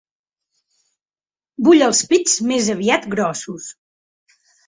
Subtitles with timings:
[1.67, 3.67] Vull els pits més aviat grossos.